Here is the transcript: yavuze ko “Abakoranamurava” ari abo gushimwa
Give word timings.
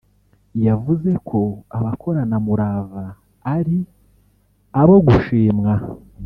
yavuze 0.67 1.11
ko 1.29 1.39
“Abakoranamurava” 1.77 3.03
ari 3.55 3.77
abo 4.81 4.95
gushimwa 5.05 5.73